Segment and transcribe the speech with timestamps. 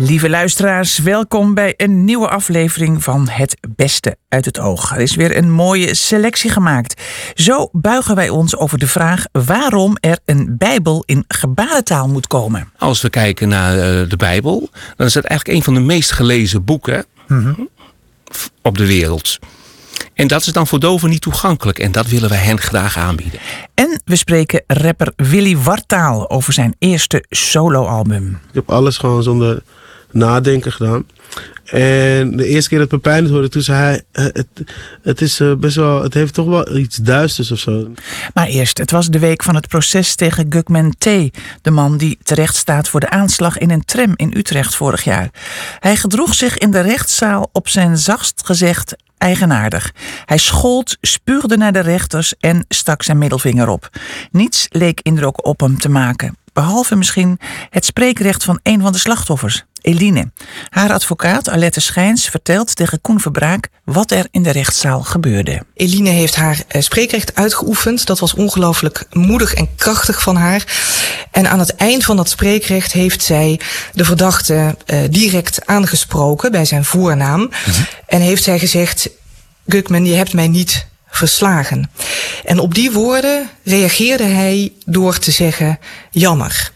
[0.00, 4.94] Lieve luisteraars, welkom bij een nieuwe aflevering van Het Beste uit het Oog.
[4.94, 7.02] Er is weer een mooie selectie gemaakt.
[7.34, 12.72] Zo buigen wij ons over de vraag waarom er een Bijbel in gebarentaal moet komen.
[12.78, 16.12] Als we kijken naar eh, de Bijbel, dan is het eigenlijk een van de meest
[16.12, 17.04] gelezen boeken
[18.62, 19.38] op de wereld.
[20.14, 21.78] En dat is dan voor doven niet toegankelijk.
[21.78, 23.40] En dat willen wij hen graag aanbieden.
[23.74, 28.28] En we spreken rapper Willy Wartaal over zijn eerste soloalbum.
[28.48, 29.62] Ik heb alles gewoon zonder
[30.10, 31.06] nadenken gedaan.
[31.64, 34.02] En de eerste keer dat Pepijn het hoorde, toen zei hij...
[34.12, 34.42] eh,
[35.02, 37.90] Het, is eh, best wel, het heeft toch wel iets duisters of zo.
[38.34, 41.04] Maar eerst, het was de week van het proces tegen Gugman T.,
[41.62, 45.28] de man die terecht staat voor de aanslag in een tram in Utrecht vorig jaar.
[45.78, 49.92] Hij gedroeg zich in de rechtszaal op zijn zachtst gezegd eigenaardig.
[50.24, 53.88] Hij schold, spuugde naar de rechters en stak zijn middelvinger op.
[54.30, 57.38] Niets leek indruk op hem te maken, behalve misschien
[57.70, 59.64] het spreekrecht van een van de slachtoffers.
[59.80, 60.30] Eline.
[60.68, 65.62] Haar advocaat Alette Schijns vertelt tegen Koen Verbraak wat er in de rechtszaal gebeurde.
[65.74, 68.06] Eline heeft haar eh, spreekrecht uitgeoefend.
[68.06, 70.64] Dat was ongelooflijk moedig en krachtig van haar.
[71.30, 73.60] En aan het eind van dat spreekrecht heeft zij
[73.92, 77.50] de verdachte eh, direct aangesproken bij zijn voornaam.
[78.06, 79.08] En heeft zij gezegd:
[79.66, 81.90] Gukman, je hebt mij niet verslagen.
[82.44, 85.78] En op die woorden reageerde hij door te zeggen:
[86.10, 86.72] jammer.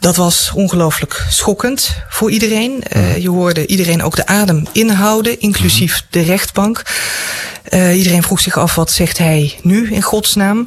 [0.00, 2.82] Dat was ongelooflijk schokkend voor iedereen.
[2.96, 6.82] Uh, je hoorde iedereen ook de adem inhouden, inclusief de rechtbank.
[7.70, 10.66] Uh, iedereen vroeg zich af, wat zegt hij nu in godsnaam?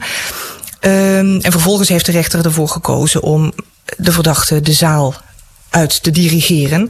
[0.82, 3.54] Uh, en vervolgens heeft de rechter ervoor gekozen om
[3.98, 5.16] de verdachte de zaal
[5.70, 6.90] uit te dirigeren.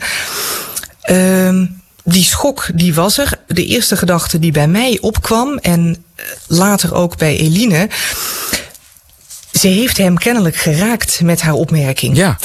[1.12, 1.62] Uh,
[2.04, 3.40] die schok, die was er.
[3.48, 6.06] De eerste gedachte die bij mij opkwam en
[6.48, 7.90] later ook bij Eline...
[9.54, 12.18] Ze heeft hem kennelijk geraakt met haar opmerking.
[12.18, 12.38] Ja.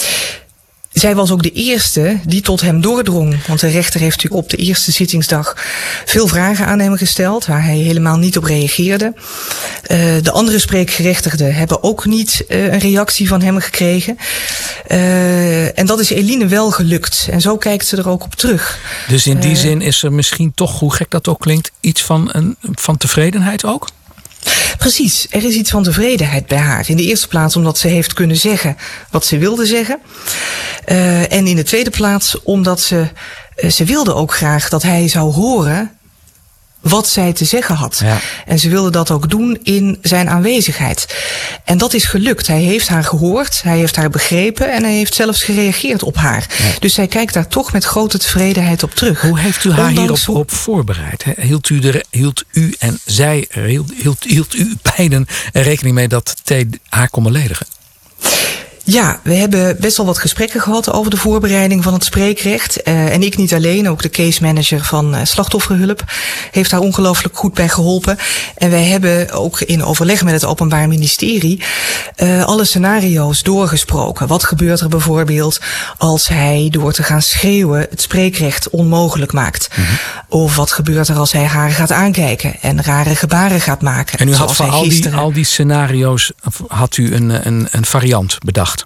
[0.93, 3.47] Zij was ook de eerste die tot hem doordrong.
[3.47, 5.57] Want de rechter heeft natuurlijk op de eerste zittingsdag
[6.05, 9.13] veel vragen aan hem gesteld, waar hij helemaal niet op reageerde.
[9.15, 14.19] Uh, de andere spreekgerechtigden hebben ook niet uh, een reactie van hem gekregen.
[14.89, 17.29] Uh, en dat is Eline wel gelukt.
[17.31, 18.79] En zo kijkt ze er ook op terug.
[19.09, 22.29] Dus in die zin is er misschien toch, hoe gek dat ook klinkt, iets van,
[22.33, 23.89] een, van tevredenheid ook?
[24.79, 26.85] Precies, er is iets van tevredenheid bij haar.
[26.89, 28.77] In de eerste plaats omdat ze heeft kunnen zeggen
[29.11, 29.99] wat ze wilde zeggen.
[30.87, 33.09] Uh, en in de tweede plaats omdat ze,
[33.57, 35.98] uh, ze wilde ook graag dat hij zou horen
[36.81, 38.01] wat zij te zeggen had.
[38.05, 38.19] Ja.
[38.47, 41.17] En ze wilde dat ook doen in zijn aanwezigheid.
[41.65, 42.47] En dat is gelukt.
[42.47, 46.47] Hij heeft haar gehoord, hij heeft haar begrepen en hij heeft zelfs gereageerd op haar.
[46.59, 46.65] Ja.
[46.79, 49.21] Dus zij kijkt daar toch met grote tevredenheid op terug.
[49.21, 51.25] Hoe heeft u haar hierop op voorbereid?
[51.41, 56.09] Hield u, de, hield u en zij, hield, hield, hield u beiden er rekening mee
[56.09, 56.53] dat T
[56.89, 57.67] haar kon beledigen?
[58.91, 62.89] Ja, we hebben best wel wat gesprekken gehad over de voorbereiding van het spreekrecht.
[62.89, 66.05] Uh, en ik niet alleen, ook de case manager van uh, slachtofferhulp
[66.51, 68.19] heeft daar ongelooflijk goed bij geholpen.
[68.57, 71.63] En wij hebben ook in overleg met het Openbaar Ministerie
[72.17, 74.27] uh, alle scenario's doorgesproken.
[74.27, 75.61] Wat gebeurt er bijvoorbeeld
[75.99, 79.69] als hij door te gaan schreeuwen het spreekrecht onmogelijk maakt?
[79.77, 79.99] Mm -hmm.
[80.29, 84.19] Of wat gebeurt er als hij haar gaat aankijken en rare gebaren gaat maken?
[84.19, 86.33] En u had voor al die, al die scenario's
[86.69, 88.78] had u een, een, een variant bedacht?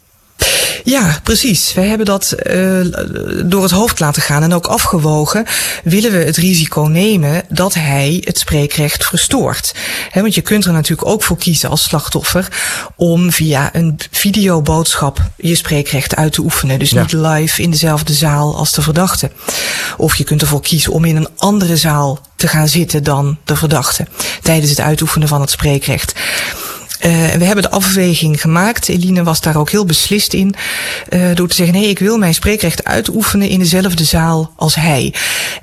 [0.85, 1.75] Ja, precies.
[1.75, 2.87] Wij hebben dat uh,
[3.45, 5.47] door het hoofd laten gaan en ook afgewogen.
[5.85, 9.75] Willen we het risico nemen dat hij het spreekrecht verstoort?
[10.11, 12.49] He, want je kunt er natuurlijk ook voor kiezen als slachtoffer
[12.97, 16.79] om via een videoboodschap je spreekrecht uit te oefenen.
[16.79, 17.01] Dus ja.
[17.01, 19.31] niet live in dezelfde zaal als de verdachte.
[19.97, 23.57] Of je kunt ervoor kiezen om in een andere zaal te gaan zitten dan de
[23.57, 24.07] verdachte
[24.43, 26.13] tijdens het uitoefenen van het spreekrecht.
[27.07, 28.89] Uh, we hebben de afweging gemaakt.
[28.89, 30.55] Eline was daar ook heel beslist in.
[31.11, 35.15] Uh, door te zeggen, nee, ik wil mijn spreekrecht uitoefenen in dezelfde zaal als hij.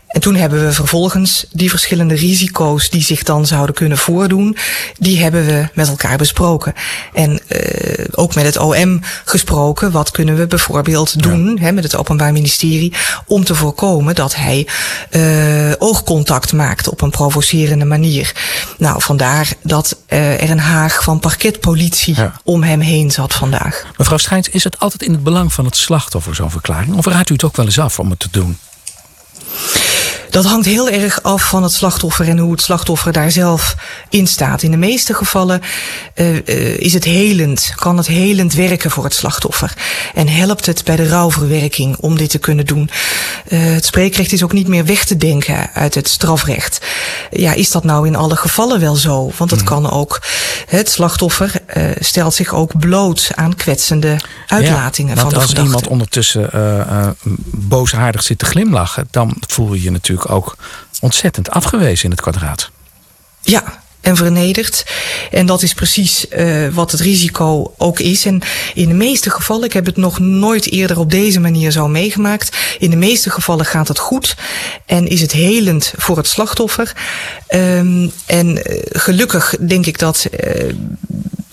[0.10, 4.58] En toen hebben we vervolgens die verschillende risico's die zich dan zouden kunnen voordoen,
[4.98, 6.74] die hebben we met elkaar besproken.
[7.14, 9.92] En uh, ook met het OM gesproken.
[9.92, 11.62] Wat kunnen we bijvoorbeeld doen ja.
[11.62, 12.94] hè, met het Openbaar Ministerie
[13.26, 14.68] om te voorkomen dat hij
[15.12, 18.32] uh, oogcontact maakt op een provocerende manier.
[18.78, 22.34] Nou, vandaar dat uh, er een haag van parketpolitie ja.
[22.44, 23.86] om hem heen zat vandaag.
[23.98, 26.96] Mevrouw Schijns, is het altijd in het belang van het slachtoffer zo'n verklaring?
[26.96, 28.58] Of raadt u het ook wel eens af om het te doen?
[30.30, 33.76] Dat hangt heel erg af van het slachtoffer en hoe het slachtoffer daar zelf
[34.10, 34.62] in staat.
[34.62, 35.62] In de meeste gevallen
[36.16, 39.74] uh, uh, is het helend, kan het helend werken voor het slachtoffer.
[40.14, 42.90] En helpt het bij de rouwverwerking om dit te kunnen doen.
[43.48, 46.86] Uh, het spreekrecht is ook niet meer weg te denken uit het strafrecht.
[47.32, 49.32] Ja, is dat nou in alle gevallen wel zo?
[49.38, 49.66] Want het mm.
[49.66, 50.22] kan ook,
[50.68, 51.52] het slachtoffer
[52.00, 56.50] stelt zich ook bloot aan kwetsende uitlatingen ja, van de als iemand ondertussen
[57.52, 60.56] boosaardig zit te glimlachen, dan voel je je natuurlijk ook
[61.02, 62.72] ontzettend afgewezen in het kwadraat.
[63.42, 63.64] Ja,
[64.02, 64.84] en vernederd.
[65.32, 68.26] En dat is precies uh, wat het risico ook is.
[68.26, 68.42] En
[68.74, 72.58] in de meeste gevallen, ik heb het nog nooit eerder op deze manier zo meegemaakt.
[72.80, 74.36] In de meeste gevallen gaat het goed
[74.86, 76.94] en is het helend voor het slachtoffer.
[77.50, 80.28] Um, en uh, gelukkig denk ik dat.
[80.32, 80.74] Uh,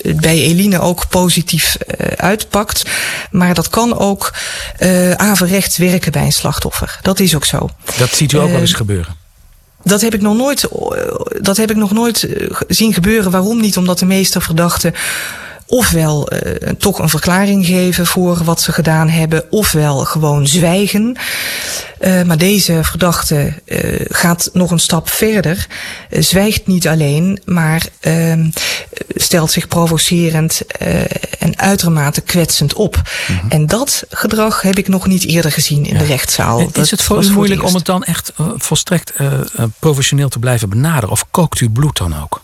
[0.03, 1.77] het bij Eline ook positief
[2.17, 2.83] uitpakt.
[3.31, 4.35] Maar dat kan ook
[4.79, 6.99] uh, averechts werken bij een slachtoffer.
[7.03, 7.71] Dat is ook zo.
[7.97, 9.26] Dat ziet u ook uh, wel eens gebeuren?
[9.87, 10.69] Dat heb ik nog nooit,
[11.41, 12.29] dat heb ik nog nooit
[12.69, 13.31] zien gebeuren.
[13.31, 13.77] Waarom niet?
[13.77, 14.95] Omdat de meeste verdachten
[15.67, 21.17] ofwel uh, toch een verklaring geven voor wat ze gedaan hebben, ofwel gewoon zwijgen.
[22.01, 25.67] Uh, maar deze verdachte uh, gaat nog een stap verder.
[26.11, 28.51] zwijgt niet alleen, maar ehm,
[29.09, 30.61] stelt zich provocerend
[31.39, 32.97] en uitermate kwetsend op.
[32.97, 33.51] Mm -hmm.
[33.51, 35.99] En dat gedrag heb ik nog niet eerder gezien in ja.
[35.99, 36.59] de rechtszaal.
[36.59, 39.13] En is het voor u moeilijk om het dan echt volstrekt
[39.79, 41.11] professioneel te blijven benaderen?
[41.11, 42.43] Of kookt uw bloed dan ook?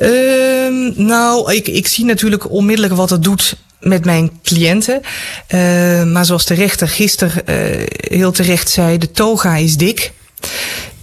[0.00, 5.00] Uh, nou, ik, ik zie natuurlijk onmiddellijk wat het doet met mijn cliënten.
[5.54, 10.12] Uh, maar zoals de rechter gisteren uh, heel terecht zei, de toga is dik.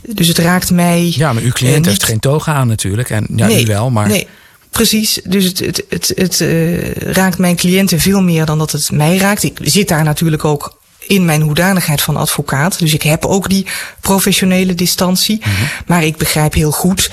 [0.02, 1.14] Dus het raakt mij.
[1.16, 3.10] Ja, maar uw cliënt uh, heeft geen toga aan natuurlijk.
[3.10, 4.08] En ja, nee, u wel, maar.
[4.08, 4.28] Nee.
[4.70, 8.92] Precies, dus het, het, het, het uh, raakt mijn cliënten veel meer dan dat het
[8.92, 9.44] mij raakt.
[9.44, 12.80] Ik zit daar natuurlijk ook in mijn hoedanigheid van advocaat.
[12.80, 13.66] Dus ik heb ook die
[14.02, 15.36] professionele distantie.
[15.36, 15.68] Mm -hmm.
[15.86, 17.10] Maar ik begrijp heel goed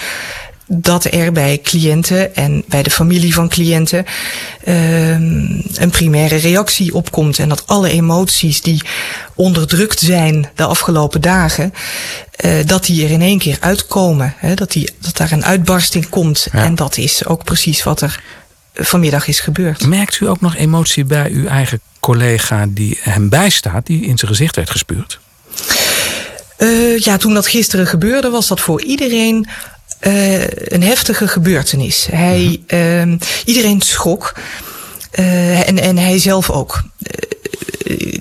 [0.66, 4.04] dat er bij cliënten en bij de familie van cliënten
[4.68, 7.38] um, een primaire reactie opkomt.
[7.38, 8.82] En dat alle emoties die
[9.34, 11.74] onderdrukt zijn de afgelopen dagen,
[12.44, 14.34] uh, dat die er in één keer uitkomen.
[14.36, 16.48] Hè, dat, die, dat daar een uitbarsting komt.
[16.52, 16.64] Ja.
[16.64, 18.22] En dat is ook precies wat er
[18.74, 19.86] vanmiddag is gebeurd.
[19.86, 24.30] Merkt u ook nog emotie bij uw eigen collega die hem bijstaat, die in zijn
[24.30, 25.18] gezicht werd gespuurd?
[26.58, 29.48] Uh, ja, toen dat gisteren gebeurde, was dat voor iedereen
[30.00, 32.06] uh, een heftige gebeurtenis.
[32.10, 33.12] Hij, uh,
[33.44, 34.34] iedereen schrok.
[35.18, 36.82] Uh, en, en hij zelf ook.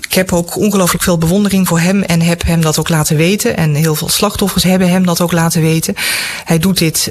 [0.02, 3.56] ik heb ook ongelooflijk veel bewondering voor hem en heb hem dat ook laten weten.
[3.56, 5.94] En heel veel slachtoffers hebben hem dat ook laten weten.
[6.44, 7.10] Hij doet dit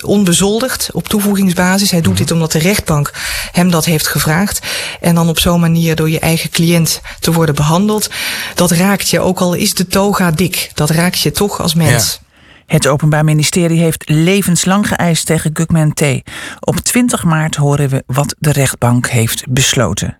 [0.00, 1.90] onbezoldigd op toevoegingsbasis.
[1.90, 3.12] Hij doet dit omdat de rechtbank
[3.52, 4.66] hem dat heeft gevraagd.
[5.00, 8.08] En dan op zo'n manier door je eigen cliënt te worden behandeld.
[8.54, 10.70] Dat raakt je, ook al is de toga dik.
[10.74, 12.18] Dat raakt je toch als mens.
[12.20, 12.26] Ja.
[12.68, 16.02] Het Openbaar Ministerie heeft levenslang geëist tegen Gugman T.
[16.60, 20.18] Op 20 maart horen we wat de rechtbank heeft besloten.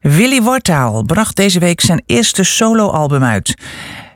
[0.00, 3.54] Willy Wortaal bracht deze week zijn eerste soloalbum uit.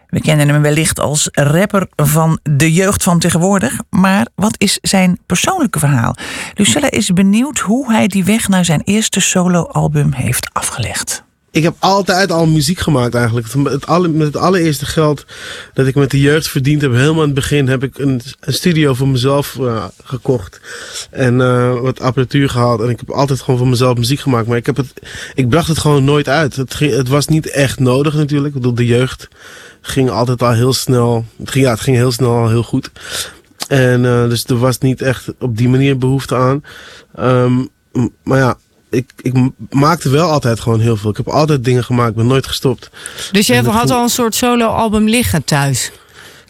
[0.06, 3.79] We kennen hem wellicht als rapper van de jeugd van tegenwoordig.
[3.90, 6.14] Maar wat is zijn persoonlijke verhaal?
[6.55, 11.75] Lucella is benieuwd hoe hij die weg naar zijn eerste soloalbum heeft afgelegd ik heb
[11.79, 13.47] altijd al muziek gemaakt eigenlijk.
[13.85, 15.25] Alle, met het allereerste geld
[15.75, 18.53] dat ik met de jeugd verdiend heb, helemaal in het begin, heb ik een, een
[18.53, 20.61] studio voor mezelf uh, gekocht.
[21.11, 22.81] En uh, wat apparatuur gehaald.
[22.81, 24.47] En ik heb altijd gewoon voor mezelf muziek gemaakt.
[24.47, 24.93] Maar ik, heb het,
[25.35, 26.56] ik bracht het gewoon nooit uit.
[26.56, 28.55] Het, het was niet echt nodig natuurlijk.
[28.55, 29.29] Ik bedoel, de jeugd
[29.81, 31.25] ging altijd al heel snel.
[31.44, 32.91] Ja, het ging heel snel al heel goed.
[33.69, 36.65] En uh, dus er was niet echt op die manier behoefte aan.
[37.19, 37.69] Um,
[38.23, 38.56] maar ja,
[38.93, 39.34] ik, ik
[39.70, 41.11] maakte wel altijd gewoon heel veel.
[41.11, 42.91] Ik heb altijd dingen gemaakt, ben nooit gestopt.
[43.32, 45.91] Dus je had al een soort solo-album liggen thuis?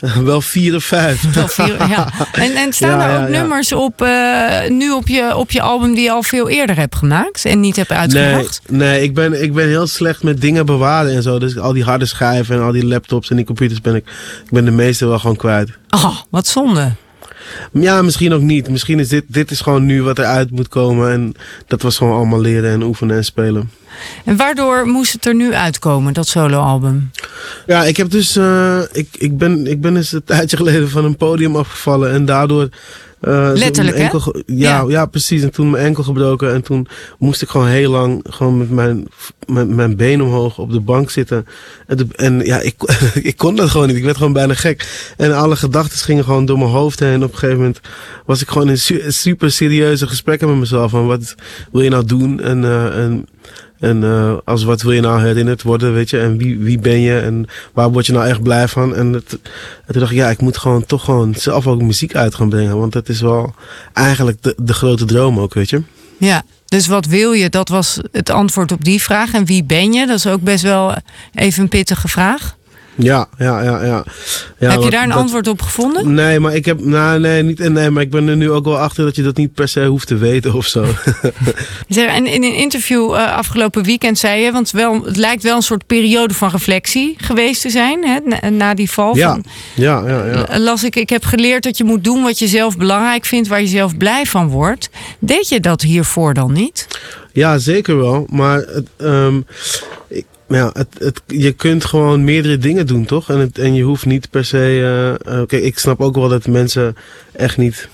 [0.25, 1.22] Wel vier of vijf.
[1.34, 2.12] Wel vier, ja.
[2.32, 5.62] En, en staan ja, er ook ja, nummers op, uh, nu op je, op je
[5.62, 8.61] album die je al veel eerder hebt gemaakt en niet hebt uitgebracht?
[8.68, 11.38] Nee, nee ik, ben, ik ben heel slecht met dingen bewaren en zo.
[11.38, 14.06] Dus al die harde schijven en al die laptops en die computers ben ik,
[14.44, 15.70] ik ben de meeste wel gewoon kwijt.
[15.90, 16.92] Oh, wat zonde.
[17.72, 18.70] Ja, misschien ook niet.
[18.70, 21.12] Misschien is dit, dit is gewoon nu wat eruit moet komen.
[21.12, 21.34] En
[21.66, 23.70] dat was gewoon allemaal leren en oefenen en spelen.
[24.25, 27.11] En waardoor moest het er nu uitkomen, dat soloalbum?
[27.66, 28.37] Ja, ik heb dus.
[28.37, 32.12] Uh, ik, ik, ben, ik ben eens een tijdje geleden van een podium afgevallen.
[32.12, 32.68] En daardoor.
[33.22, 35.06] Uh, Letterlijk, enkel, ja, ja, ja.
[35.06, 35.42] precies.
[35.42, 36.52] En toen mijn enkel gebroken.
[36.52, 36.86] En toen
[37.18, 39.08] moest ik gewoon heel lang gewoon met mijn,
[39.46, 41.46] met mijn been omhoog op de bank zitten.
[41.86, 42.74] En, de, en ja, ik,
[43.22, 43.96] ik kon dat gewoon niet.
[43.96, 45.12] Ik werd gewoon bijna gek.
[45.16, 47.12] En alle gedachten gingen gewoon door mijn hoofd heen.
[47.12, 47.80] En op een gegeven moment
[48.26, 50.90] was ik gewoon in su super serieuze gesprekken met mezelf.
[50.90, 51.34] Van wat
[51.72, 52.40] wil je nou doen?
[52.40, 53.26] En, uh, en
[53.82, 56.18] En uh, als wat wil je nou herinnerd worden, weet je?
[56.18, 58.94] En wie, wie ben je en waar word je nou echt blij van?
[58.94, 62.34] En, het, toen dacht ik, ja, ik moet gewoon toch gewoon zelf ook muziek uit
[62.34, 62.78] gaan brengen.
[62.78, 63.54] Want dat is wel
[63.92, 65.82] eigenlijk de, de grote droom ook, weet je?
[66.18, 67.48] Ja, dus wat wil je?
[67.48, 69.32] Dat was het antwoord op die vraag.
[69.32, 70.06] En wie ben je?
[70.06, 70.94] Dat is ook best wel
[71.34, 72.56] even een pittige vraag.
[72.94, 74.04] Ja, ja, ja, ja.
[74.58, 76.14] ja heb je daar een antwoord op gevonden?
[76.14, 78.78] Nee, maar ik heb, nou, nee, niet, nee, maar ik ben er nu ook wel
[78.78, 80.84] achter dat je dat niet per se hoeft te weten of zo.
[81.88, 85.62] en in een interview uh, afgelopen weekend zei je, want wel, het lijkt wel een
[85.62, 89.16] soort periode van reflectie geweest te zijn, hè, na, die val.
[89.16, 89.44] Ja, van,
[89.75, 90.58] ja, ja, ja.
[90.58, 93.61] Las ik, ik heb geleerd dat je moet doen wat je zelf belangrijk vindt, waar
[93.61, 94.90] je zelf blij van wordt.
[95.18, 96.87] Deed je dat hiervoor dan niet?
[97.32, 98.26] Ja, zeker wel.
[98.30, 98.64] Maar
[98.99, 99.46] um,
[100.08, 103.30] ik, ja, het, het, je kunt gewoon meerdere dingen doen, toch?
[103.30, 105.16] En, het, en je hoeft niet per se.
[105.26, 106.97] Uh, kijk, ik snap ook wel dat mensen
[107.32, 107.88] echt niet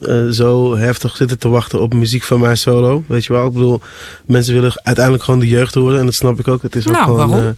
[0.00, 3.04] uh, zo heftig zitten te wachten op muziek van mij solo.
[3.06, 3.46] Weet je wel?
[3.46, 3.80] Ik bedoel,
[4.26, 5.98] mensen willen uiteindelijk gewoon de jeugd horen.
[5.98, 6.62] En dat snap ik ook.
[6.62, 7.44] Het is ook nou, gewoon.
[7.44, 7.48] Uh,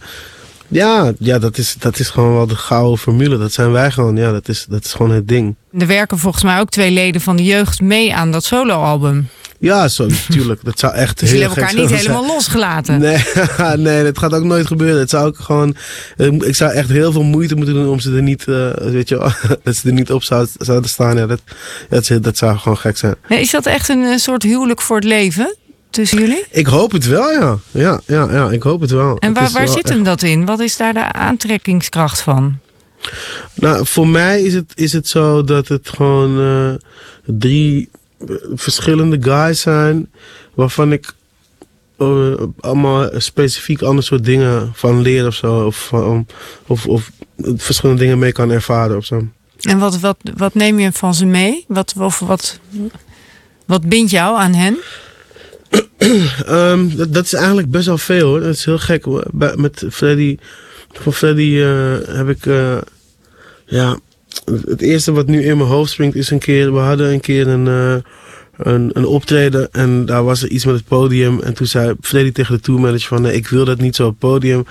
[0.67, 3.37] ja, ja dat, is, dat is gewoon wel de gouden formule.
[3.37, 4.15] Dat zijn wij gewoon.
[4.15, 5.55] Ja, dat is, dat is gewoon het ding.
[5.77, 9.27] Er werken volgens mij ook twee leden van de jeugd mee aan dat soloalbum.
[9.59, 10.63] Ja, zo, natuurlijk.
[10.63, 12.99] Dat zou echt dus heel hebben elkaar niet helemaal losgelaten.
[12.99, 13.23] Nee,
[13.77, 14.99] nee, dat gaat ook nooit gebeuren.
[14.99, 15.75] Het zou ook gewoon,
[16.45, 19.15] ik zou echt heel veel moeite moeten doen om ze er niet, uh, weet je,
[19.63, 21.17] dat ze er niet op zouden, zouden staan.
[21.17, 21.41] Ja, dat,
[21.89, 23.15] dat, dat zou gewoon gek zijn.
[23.27, 25.55] Is dat echt een soort huwelijk voor het leven?
[25.89, 26.45] tussen jullie?
[26.51, 27.57] Ik hoop het wel, ja.
[27.71, 29.17] Ja, ja, ja ik hoop het wel.
[29.17, 30.45] En waar, waar zit hem dat in?
[30.45, 32.59] Wat is daar de aantrekkingskracht van?
[33.53, 36.73] Nou, voor mij is het, is het zo dat het gewoon uh,
[37.25, 37.89] drie
[38.53, 40.11] verschillende guys zijn
[40.53, 41.13] waarvan ik
[41.97, 45.65] uh, allemaal specifiek ander soort dingen van leer of zo.
[45.65, 45.93] Of,
[46.67, 47.11] of, of
[47.55, 49.27] verschillende dingen mee kan ervaren of zo.
[49.61, 51.65] En wat, wat, wat neem je van ze mee?
[51.67, 52.59] Wat, of wat,
[53.65, 54.77] wat bindt jou aan hen?
[56.47, 58.39] um, dat, dat, is eigenlijk best wel veel hoor.
[58.39, 59.05] Dat is heel gek.
[59.55, 60.37] Met Freddy,
[60.91, 62.77] van Freddy uh, heb ik, uh,
[63.65, 63.99] ja,
[64.65, 67.47] het eerste wat nu in mijn hoofd springt is een keer, we hadden een keer
[67.47, 67.95] een, uh,
[68.59, 71.41] een, een optreden en daar was er iets met het podium.
[71.41, 74.19] En toen zei Freddy tegen de tourmanager van nee, ik wil dat niet zo op
[74.19, 74.65] podium.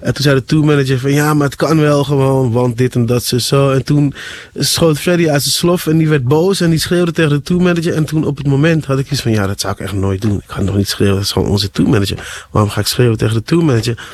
[0.00, 3.06] En toen zei de tourmanager van ja, maar het kan wel gewoon, want dit en
[3.06, 3.38] dat zo.
[3.38, 3.70] zo.
[3.70, 4.14] En toen
[4.54, 7.94] schoot Freddy uit zijn slof en die werd boos en die schreeuwde tegen de tourmanager.
[7.94, 10.20] En toen op het moment had ik iets van ja, dat zou ik echt nooit
[10.20, 10.36] doen.
[10.36, 12.46] Ik ga nog niet schreeuwen, dat is gewoon onze tourmanager.
[12.50, 14.04] Waarom ga ik schreeuwen tegen de tourmanager?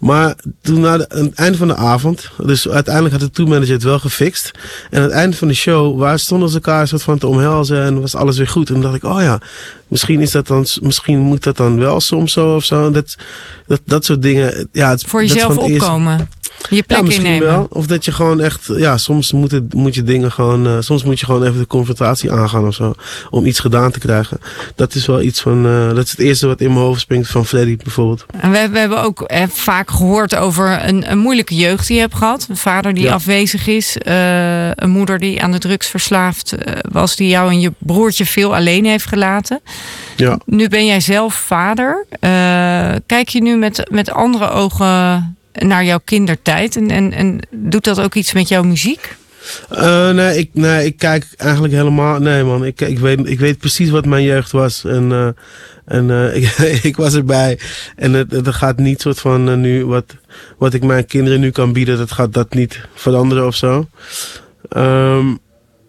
[0.00, 3.98] Maar toen na het einde van de avond, dus uiteindelijk had de tourmanager het wel
[3.98, 4.50] gefixt.
[4.90, 7.82] En aan het einde van de show, waar stonden ze elkaar soort van te omhelzen
[7.82, 8.63] en was alles weer goed.
[8.70, 9.38] En dacht ik, oh ja,
[9.94, 12.90] misschien is dat dan, misschien moet dat dan wel soms zo of zo.
[12.90, 13.16] Dat,
[13.66, 14.68] dat, dat soort dingen.
[14.72, 16.28] Ja, het, Voor jezelf opkomen.
[16.70, 17.48] Je plek ja, misschien innemen.
[17.48, 17.66] wel.
[17.70, 21.04] Of dat je gewoon echt, ja, soms moet, het, moet je dingen gewoon, uh, soms
[21.04, 22.94] moet je gewoon even de confrontatie aangaan of zo.
[23.30, 24.38] Om iets gedaan te krijgen.
[24.74, 27.30] Dat is wel iets van, uh, dat is het eerste wat in mijn hoofd springt
[27.30, 28.26] van Freddy bijvoorbeeld.
[28.40, 32.02] En we, we hebben ook eh, vaak gehoord over een, een moeilijke jeugd die je
[32.02, 32.46] hebt gehad.
[32.48, 33.96] Een vader die afwezig is.
[34.06, 36.54] Uh, een moeder die aan de drugs verslaafd
[36.90, 37.16] was.
[37.16, 39.60] Die jou en je broertje veel alleen heeft gelaten.
[40.16, 40.38] Ja.
[40.46, 42.06] Nu ben jij zelf vader.
[43.06, 46.76] kijk je nu met, met andere ogen naar jouw kindertijd.
[46.76, 49.16] En, en, en doet dat ook iets met jouw muziek?
[49.72, 52.18] Uh, nee, ik, nee, ik kijk eigenlijk helemaal.
[52.18, 52.64] Nee, man.
[52.64, 54.84] Ik, ik, weet, ik weet precies wat mijn jeugd was.
[54.84, 55.28] En, uh,
[55.84, 57.58] en uh, ik, ik was erbij.
[57.96, 59.86] En het, het gaat niet soort van nu.
[59.86, 60.16] Wat,
[60.58, 63.88] wat ik mijn kinderen nu kan bieden, dat gaat dat niet veranderen of zo.
[64.76, 65.38] Um,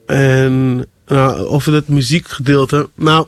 [0.06, 2.90] en nou, over het muziekgedeelte.
[2.96, 3.28] Nou,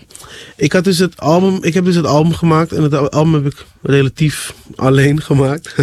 [0.56, 1.64] ik had dus het album.
[1.64, 2.72] Ik heb dus het album gemaakt.
[2.72, 5.76] En het album heb ik relatief alleen gemaakt.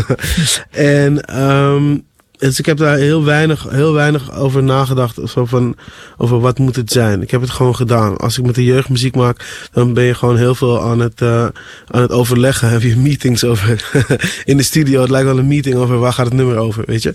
[0.70, 2.04] en um,
[2.38, 5.18] dus ik heb daar heel weinig, heel weinig over nagedacht.
[5.24, 5.76] Zo van,
[6.16, 7.22] over wat moet het zijn.
[7.22, 8.16] Ik heb het gewoon gedaan.
[8.16, 11.20] Als ik met de jeugd muziek maak, dan ben je gewoon heel veel aan het,
[11.20, 11.42] uh,
[11.86, 12.68] aan het overleggen.
[12.74, 13.92] Heb je meetings over
[14.44, 15.00] in de studio.
[15.00, 17.14] Het lijkt wel een meeting over waar gaat het nummer over, weet je.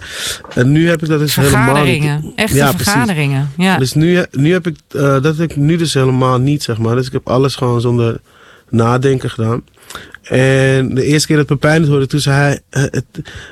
[0.54, 2.34] En nu heb ik dat dus helemaal niet.
[2.36, 3.52] Echte ja, vergaderingen.
[3.58, 3.78] Ja.
[3.78, 6.96] Dus nu, nu heb ik, uh, dat heb ik nu dus helemaal niet, zeg maar.
[6.96, 8.20] Dus ik heb alles gewoon zonder
[8.70, 9.64] nadenken gedaan.
[10.30, 13.06] En de eerste keer dat Pepijn het hoorde, toen zei hij, eh, het,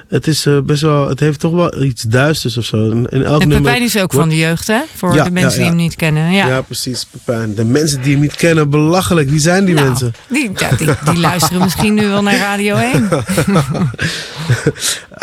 [0.08, 2.92] het is eh, best wel, het heeft toch wel iets duisters of zo.
[2.92, 4.82] In elk en Pepijn is ook van de jeugd, hè?
[4.96, 6.32] Voor de mensen die hem niet kennen.
[6.32, 6.48] Ja.
[6.48, 7.56] ja, precies, Pepijn.
[7.56, 9.30] De mensen die hem niet kennen, belachelijk.
[9.30, 10.14] Wie zijn die nou, mensen?
[10.28, 13.10] Die, die, die, luisteren misschien nu wel naar Radio 1.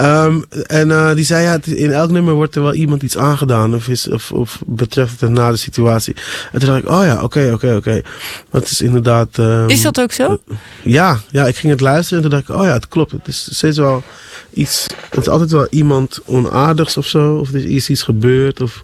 [0.01, 3.75] um, en uh, die zei, ja, in elk nummer wordt er wel iemand iets aangedaan.
[3.75, 6.15] Of, is, of, of betreft het na de situatie.
[6.53, 8.03] En toen dacht ik, oh ja, oké, oké, oké.
[8.51, 9.39] Dat is inderdaad...
[9.39, 10.39] Um, is dat ook zo?
[10.83, 13.11] ja, ja ik ging het luisteren en toen dacht ik, oh ja, het klopt.
[13.13, 14.03] Het is steeds wel
[14.53, 17.35] iets, het is altijd wel iemand onaardigs of zo.
[17.35, 18.83] Of er is iets gebeurd of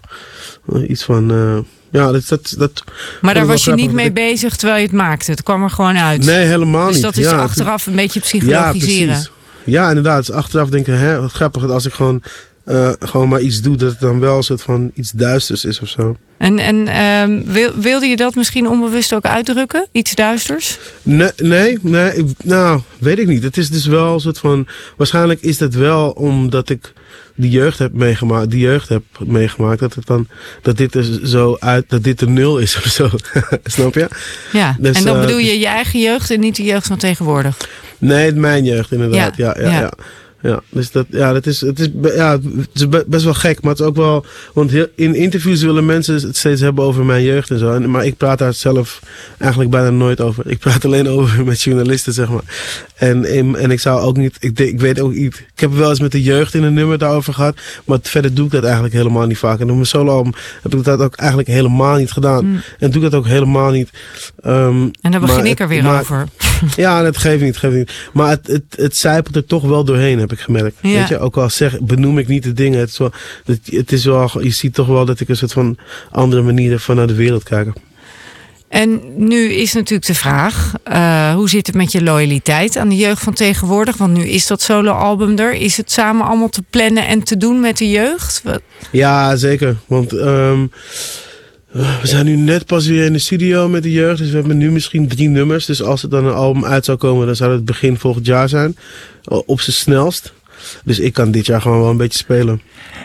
[0.87, 1.57] iets van, uh,
[1.91, 2.83] Ja, dat, dat, dat
[3.21, 4.31] Maar daar was je niet mee bezig.
[4.31, 5.31] bezig terwijl je het maakte.
[5.31, 6.25] Het kwam er gewoon uit.
[6.25, 7.03] Nee, helemaal dus niet.
[7.03, 9.07] dat is ja, achteraf een beetje Ja, psychologiseren.
[9.07, 9.31] precies.
[9.65, 10.25] Ja, inderdaad.
[10.25, 12.23] Dus achteraf denken, hè, wat grappig dat als ik gewoon,
[12.71, 15.79] eh, gewoon maar iets doe, dat het dan wel een soort van iets duisters is
[15.79, 16.15] of zo.
[16.37, 19.87] En, en ehm, wil, wilde je dat misschien onbewust ook uitdrukken?
[19.91, 20.79] Iets duisters?
[21.01, 23.43] Nee, nee, nee ik- nou, weet ik niet.
[23.43, 24.67] Het is dus wel een soort van.
[24.97, 26.93] Waarschijnlijk is het wel omdat ik
[27.35, 30.27] die jeugd heb meegemaakt, die jeugd heb meegemaakt, dat het dan
[30.61, 33.09] dat dit er zo uit, dat dit er nul is of zo.
[33.63, 34.07] Snap je?
[34.51, 34.75] Ja.
[34.79, 37.57] Dus, en dan eh, bedoel je je eigen jeugd en niet de jeugd van tegenwoordig.
[37.97, 39.37] Nee, mijn jeugd inderdaad.
[39.37, 39.79] Ja, Ja, ja, ja.
[39.79, 39.91] ja.
[40.41, 40.61] Ja.
[40.69, 43.71] dus dat, ja, dat is, het is, ja, het is be- best wel gek, maar
[43.71, 47.49] het is ook wel, want in interviews willen mensen het steeds hebben over mijn jeugd
[47.51, 47.73] en zo.
[47.73, 48.99] En, maar ik praat daar zelf
[49.37, 50.47] eigenlijk bijna nooit over.
[50.49, 52.43] Ik praat alleen over met journalisten, zeg maar.
[52.95, 55.89] En, en, en ik zou ook niet, ik, ik weet ook niet, ik heb wel
[55.89, 58.93] eens met de jeugd in een nummer daarover gehad, maar verder doe ik dat eigenlijk
[58.93, 59.59] helemaal niet vaak.
[59.59, 60.25] En op mijn solo
[60.61, 62.61] heb ik dat ook eigenlijk helemaal niet gedaan.
[62.79, 63.89] En doe ik dat ook helemaal niet.
[64.41, 66.27] Ehm, En dan begin ik er weer maar- over.
[66.75, 67.91] ja, dat geeft niet, geeft niet.
[68.13, 70.77] Maar het, het, het zijpelt er toch wel doorheen, heb ik gemerkt.
[70.81, 70.99] Ja.
[70.99, 72.79] Weet je, ook al zeg, benoem ik niet de dingen.
[72.79, 73.11] Het is, wel,
[73.45, 75.77] het, het is wel, je ziet toch wel dat ik een soort van
[76.11, 77.67] andere manier van naar de wereld kijk.
[78.67, 82.95] En nu is natuurlijk de vraag: eh, hoe zit het met je loyaliteit aan de
[82.95, 83.97] jeugd van tegenwoordig?
[83.97, 85.53] Want nu is dat soloalbum er.
[85.53, 88.41] Is het samen allemaal te plannen en te doen met de jeugd?
[88.43, 88.61] Wat-
[88.91, 89.75] Ja, zeker.
[89.87, 90.65] Want ehm,
[91.71, 94.17] we zijn nu net pas weer in de studio met de jeugd.
[94.17, 95.65] Dus we hebben nu misschien drie nummers.
[95.65, 98.49] Dus als er dan een album uit zou komen, dan zou het begin volgend jaar
[98.49, 98.77] zijn.
[99.25, 100.33] O- Op zijn snelst.
[100.83, 102.61] Dus ik kan dit jaar gewoon wel een beetje spelen.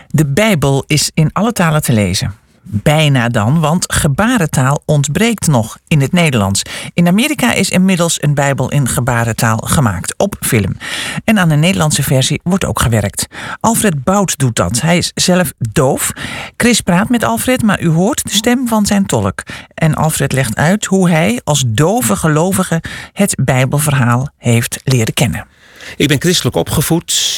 [0.08, 2.34] De Bijbel is in alle talen te lezen.
[2.68, 6.62] Bijna dan, want gebarentaal ontbreekt nog in het Nederlands.
[6.94, 10.76] In Amerika is inmiddels een Bijbel in gebarentaal gemaakt op film.
[11.24, 13.26] En aan een Nederlandse versie wordt ook gewerkt.
[13.60, 14.80] Alfred Bout doet dat.
[14.80, 16.12] Hij is zelf doof.
[16.56, 19.42] Chris praat met Alfred, maar u hoort de stem van zijn tolk.
[19.74, 22.82] En Alfred legt uit hoe hij als dove gelovige
[23.12, 25.46] het Bijbelverhaal heeft leren kennen.
[25.96, 27.34] Ik ben christelijk opgevoed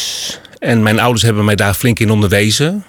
[0.59, 2.85] en mijn ouders hebben mij daar flink in onderwezen.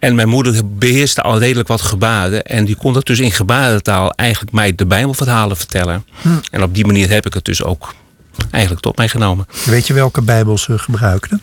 [0.00, 2.44] En mijn moeder beheerste al redelijk wat gebaren.
[2.44, 6.04] En die kon dat dus in gebarentaal eigenlijk mij de Bijbelverhalen vertellen.
[6.50, 7.94] En op die manier heb ik het dus ook
[8.50, 9.46] eigenlijk tot mij genomen.
[9.64, 11.42] Weet je welke Bijbel ze gebruikten?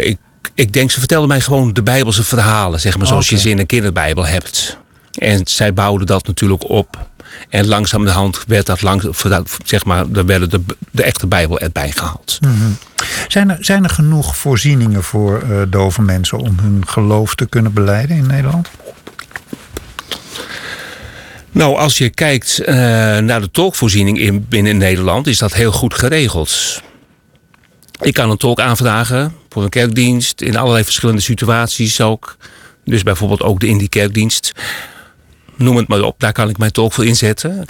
[0.00, 0.18] Ik,
[0.54, 3.58] ik denk, ze vertelden mij gewoon de Bijbelse verhalen, zeg maar, zoals je ze in
[3.58, 4.78] een kinderbijbel hebt.
[5.12, 7.06] En zij bouwden dat natuurlijk op.
[7.48, 9.06] En langzaam de hand werd dat langs,
[9.64, 12.38] zeg maar, er werden de, de echte Bijbel erbij gehaald.
[13.28, 17.72] Zijn er, zijn er genoeg voorzieningen voor eh, dove mensen om hun geloof te kunnen
[17.72, 18.68] beleiden in Nederland?
[21.54, 22.74] Nou, als je kijkt eh,
[23.18, 26.82] naar de tolkvoorziening in, binnen Nederland, is dat heel goed geregeld.
[28.00, 32.36] Ik kan een tolk aanvragen voor een kerkdienst in allerlei verschillende situaties ook.
[32.84, 34.52] Dus bijvoorbeeld ook de Indie Kerkdienst.
[35.56, 37.64] Noem het maar op, daar kan ik mijn tolk voor inzetten.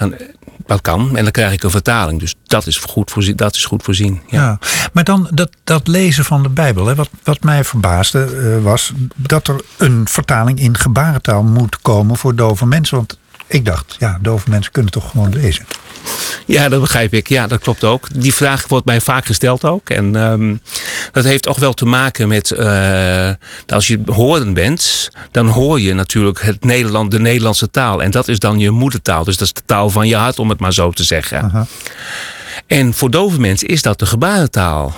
[0.67, 1.17] Dat kan.
[1.17, 2.21] En dan krijg ik een vertaling.
[2.21, 3.37] Dus dat is goed voorzien.
[3.37, 4.41] Dat is goed voorzien ja.
[4.41, 4.59] Ja.
[4.93, 6.87] Maar dan dat, dat lezen van de Bijbel.
[6.87, 12.17] Hè, wat, wat mij verbaasde eh, was dat er een vertaling in gebarentaal moet komen
[12.17, 12.97] voor dove mensen.
[12.97, 13.19] Want
[13.55, 15.67] ik dacht, ja, dove mensen kunnen toch gewoon lezen.
[16.47, 17.29] Ja, dat begrijp ik.
[17.29, 18.09] Ja, dat klopt ook.
[18.15, 19.91] Die vraag wordt mij vaak gesteld ook.
[19.91, 20.55] En ehm,
[21.13, 22.49] dat heeft ook wel te maken met...
[22.49, 23.37] dat
[23.77, 28.03] als je horen bent, dan hoor je natuurlijk het Nederland, de Nederlandse taal.
[28.03, 29.25] En dat is dan je moedertaal.
[29.25, 31.43] Dus dat is de taal van je hart, om het maar zo te zeggen.
[31.43, 31.67] Aha.
[32.67, 34.95] En voor dove mensen is dat de gebarentaal.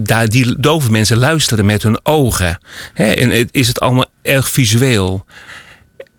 [0.00, 2.58] Daar, die dove mensen luisteren met hun ogen.
[2.94, 5.24] En het- is het allemaal erg visueel.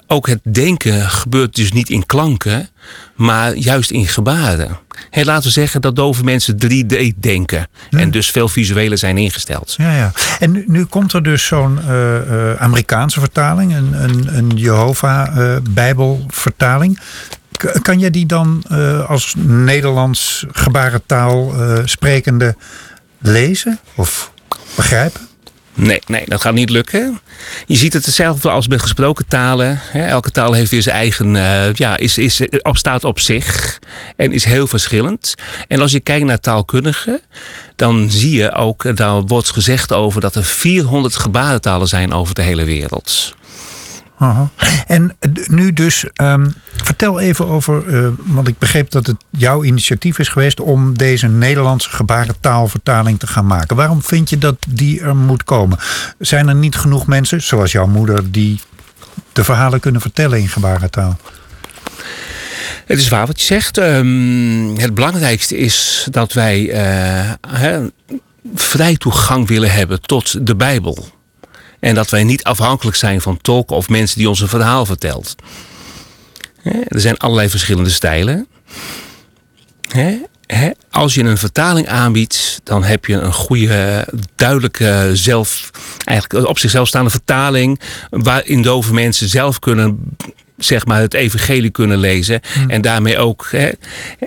[0.07, 2.69] Ook het denken gebeurt dus niet in klanken,
[3.15, 4.77] maar juist in gebaren.
[5.11, 7.67] Laten we zeggen dat dove mensen 3D denken.
[7.89, 9.73] En dus veel visueler zijn ingesteld.
[9.77, 10.11] Ja, ja.
[10.39, 16.99] En nu, nu komt er dus zo'n eh, eh, Amerikaanse vertaling, een, een, een Jehovah-Bijbelvertaling.
[17.81, 22.55] kan jij die dan eh, als Nederlands gebarentaal eh, sprekende
[23.19, 24.31] lezen of
[24.75, 25.26] begrijpen?
[25.79, 27.19] Nee, nee, dat gaat niet lukken.
[27.65, 29.81] Je ziet het hetzelfde als bij gesproken talen.
[29.93, 33.79] Elke taal heeft weer zijn eigen, eh, ja, is, is, op, staat op zich
[34.15, 35.35] en is heel verschillend.
[35.67, 37.21] En als je kijkt naar taalkundigen,
[37.75, 42.41] dan zie je ook, daar wordt gezegd over dat er 400 gebarentalen zijn over de
[42.41, 43.35] hele wereld.
[44.87, 50.19] En nu dus, ehm, vertel even over, eh, want ik begreep dat het jouw initiatief
[50.19, 53.75] is geweest om deze Nederlandse gebarentaalvertaling te gaan maken.
[53.75, 55.77] Waarom vind je dat die er moet komen?
[56.19, 58.59] Zijn er niet genoeg mensen, zoals jouw moeder, die
[59.33, 61.17] de verhalen kunnen vertellen in gebarentaal?
[62.85, 63.77] Het is waar wat je zegt.
[63.77, 67.81] Ehm, het belangrijkste is dat wij eh,
[68.55, 71.07] vrij toegang willen hebben tot de Bijbel.
[71.87, 75.35] En dat wij niet afhankelijk zijn van tolken of mensen die ons een verhaal vertelt.
[76.87, 78.47] Er zijn allerlei verschillende stijlen.
[80.91, 85.71] Als je een vertaling aanbiedt, dan heb je een goede, duidelijke, zelf,
[86.05, 87.81] eigenlijk op zichzelf staande vertaling.
[88.09, 90.15] Waarin dove mensen zelf kunnen
[90.57, 92.41] zeg maar, het evangelie kunnen lezen.
[92.53, 92.69] Hmm.
[92.69, 93.49] En daarmee ook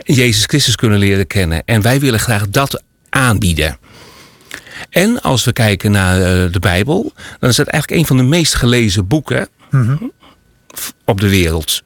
[0.02, 1.62] Jezus Christus kunnen leren kennen.
[1.64, 3.78] En wij willen graag dat aanbieden.
[4.90, 8.22] En als we kijken naar eh, de Bijbel, dan is het eigenlijk een van de
[8.22, 10.12] meest gelezen boeken hmm.
[11.04, 11.82] op de wereld.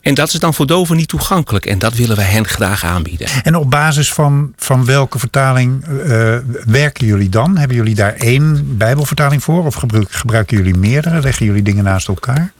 [0.00, 1.66] En dat is dan voor doven niet toegankelijk.
[1.66, 3.28] En dat willen wij hen graag aanbieden.
[3.42, 7.56] En op basis van, van welke vertaling uh, werken jullie dan?
[7.56, 9.64] Hebben jullie daar één Bijbelvertaling voor?
[9.64, 11.20] Of gebruiken jullie meerdere?
[11.20, 12.52] Leggen jullie dingen naast elkaar?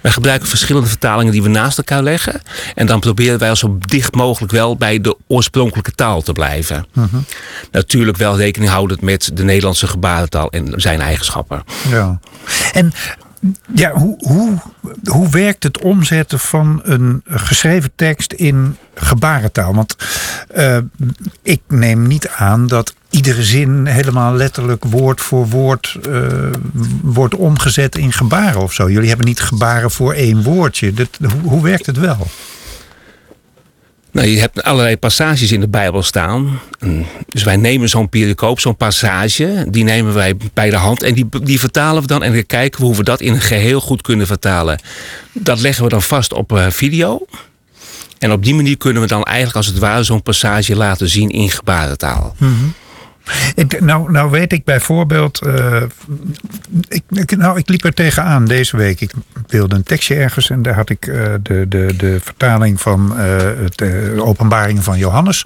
[0.00, 2.42] Wij gebruiken verschillende vertalingen die we naast elkaar leggen.
[2.74, 6.86] En dan proberen wij zo dicht mogelijk wel bij de oorspronkelijke taal te blijven.
[6.92, 7.16] Mhm.
[7.70, 11.64] Natuurlijk wel rekening houdend met de Nederlandse gebarentaal en zijn eigenschappen.
[11.88, 12.20] Ja.
[12.72, 12.92] En
[13.74, 14.58] ja, hoe, hoe,
[15.04, 19.74] hoe werkt het omzetten van een geschreven tekst in gebarentaal?
[19.74, 19.96] Want
[20.56, 20.78] uh,
[21.42, 26.26] ik neem niet aan dat iedere zin helemaal letterlijk woord voor woord uh,
[27.02, 28.90] wordt omgezet in gebaren of zo.
[28.90, 30.92] Jullie hebben niet gebaren voor één woordje.
[30.92, 32.26] Dat, hoe, hoe werkt het wel?
[34.12, 36.60] Nou, je hebt allerlei passages in de Bijbel staan.
[37.28, 41.28] Dus wij nemen zo'n pericoop, zo'n passage, die nemen wij bij de hand en die,
[41.42, 44.02] die vertalen we dan en dan kijken we hoe we dat in een geheel goed
[44.02, 44.80] kunnen vertalen.
[45.32, 47.26] Dat leggen we dan vast op uh, video.
[48.18, 51.28] En op die manier kunnen we dan eigenlijk als het ware zo'n passage laten zien
[51.28, 52.34] in gebarentaal.
[52.38, 52.74] Mm
[53.80, 55.42] nou, nou weet ik bijvoorbeeld.
[55.46, 55.82] Uh,
[56.88, 59.00] ik, nou, ik liep er tegenaan deze week.
[59.00, 59.12] Ik
[59.46, 63.16] wilde een tekstje ergens en daar had ik uh, de, de, de vertaling van uh,
[63.74, 65.44] de openbaringen van Johannes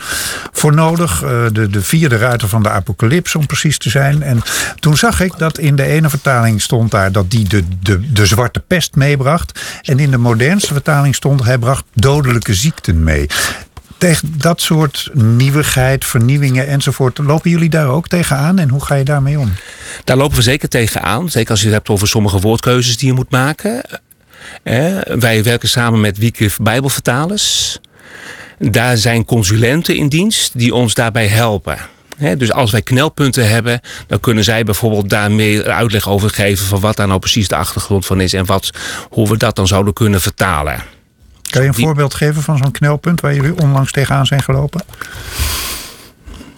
[0.53, 1.19] voor nodig.
[1.53, 4.23] de, de vierde ruiter van de apocalyps om precies te zijn.
[4.23, 4.43] En
[4.81, 8.27] toen zag ik dat in de ene vertaling stond daar dat die de, de, de
[8.27, 9.61] zwarte pest meebracht.
[9.83, 13.27] En in de modernste vertaling stond hij bracht dodelijke ziekten mee
[13.99, 19.05] tegen dat soort nieuwigheid, vernieuwingen enzovoort, lopen jullie daar ook tegenaan en hoe ga je
[19.05, 19.53] daarmee om?
[20.05, 21.31] Daar lopen we zeker tegenaan.
[21.31, 23.83] Zeker als je het hebt over sommige woordkeuzes die je moet maken.
[25.19, 27.79] Wij werken samen met Wieke Bijbelvertalers.
[28.59, 31.79] Daar zijn consulenten in dienst die ons daarbij helpen.
[32.39, 36.81] dus als wij knelpunten hebben, dan kunnen zij bijvoorbeeld daar meer uitleg over geven van
[36.81, 38.71] wat daar nou precies de achtergrond van is en wat,
[39.11, 40.94] hoe we dat dan zouden kunnen vertalen.
[41.55, 44.85] Kan je een voorbeeld geven van zo'n knelpunt waar jullie onlangs tegenaan zijn gelopen?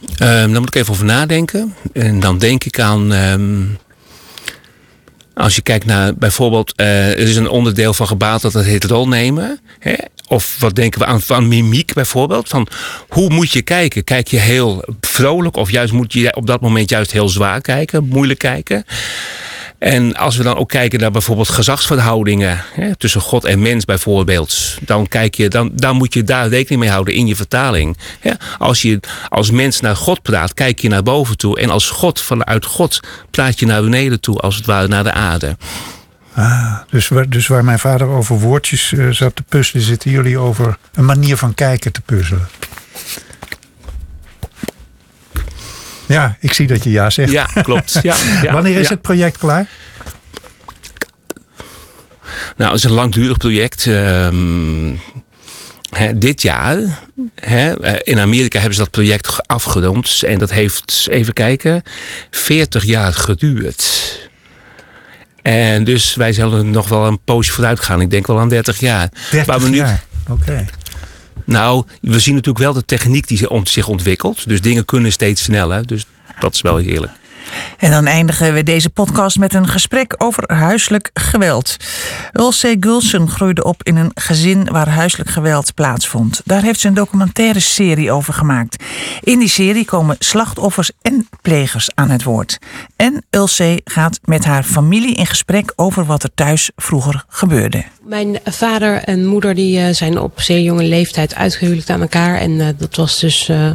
[0.02, 1.74] Um, daar moet ik even over nadenken.
[1.92, 3.12] En dan denk ik aan.
[3.12, 3.78] Um,
[5.34, 8.84] als je kijkt naar bijvoorbeeld, uh, er is een onderdeel van gebaat dat het heet
[8.84, 9.60] rolnemen.
[9.78, 9.94] Hè?
[10.28, 12.48] Of wat denken we aan van mimiek bijvoorbeeld?
[12.48, 12.66] Van
[13.08, 14.04] hoe moet je kijken?
[14.04, 18.08] Kijk je heel vrolijk of juist moet je op dat moment juist heel zwaar kijken,
[18.08, 18.84] moeilijk kijken?
[19.86, 24.78] En als we dan ook kijken naar bijvoorbeeld gezagsverhoudingen hè, tussen God en mens bijvoorbeeld,
[24.80, 27.96] dan, kijk je, dan, dan moet je daar rekening mee houden in je vertaling.
[28.58, 31.60] als je als mens naar God praat, kijk je naar boven toe.
[31.60, 35.12] En als God vanuit God praat je naar beneden toe, als het ware naar de
[35.12, 35.56] aarde.
[36.34, 40.38] Ah, dus, waar, dus waar mijn vader over woordjes uh, zat te puzzelen, zitten jullie
[40.38, 42.48] over een manier van kijken te puzzelen.
[46.06, 47.30] Ja, ik zie dat je ja zegt.
[47.30, 47.98] Ja, klopt.
[48.02, 49.66] Ja, ja Wanneer is het project klaar?
[52.56, 53.86] Nou, het is een langdurig project.
[53.86, 54.94] Ehm,
[56.14, 56.78] dit jaar.
[57.34, 60.22] Eh, in Amerika hebben ze dat project afgerond.
[60.26, 61.82] En dat heeft, even kijken,
[62.30, 64.14] 40 jaar geduurd.
[65.42, 68.00] En dus wij zullen nog wel een poosje vooruit gaan.
[68.00, 69.08] Ik denk wel aan 30 jaar.
[69.30, 70.64] 30 maar we nu, jaar, oké.
[71.46, 74.48] Nou, we zien natuurlijk wel de techniek die zich ontwikkelt.
[74.48, 75.86] Dus dingen kunnen steeds sneller.
[75.86, 76.06] Dus
[76.40, 77.12] dat is wel heerlijk.
[77.78, 81.76] En dan eindigen we deze podcast met een gesprek over huiselijk geweld.
[82.32, 86.40] Ulse Gulsen groeide op in een gezin waar huiselijk geweld plaatsvond.
[86.44, 88.84] Daar heeft ze een documentaire serie over gemaakt.
[89.20, 92.58] In die serie komen slachtoffers en plegers aan het woord.
[92.96, 97.84] En Ulse gaat met haar familie in gesprek over wat er thuis vroeger gebeurde.
[98.06, 102.38] Mijn vader en moeder die eh, zijn op zeer jonge leeftijd uitgehuwelijkd aan elkaar.
[102.38, 103.70] En uh, dat was dus, uh,